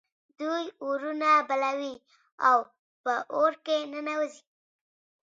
[0.39, 1.93] دوی اورونه بلوي
[2.47, 2.57] او
[3.03, 4.41] په اور کې ننوزي.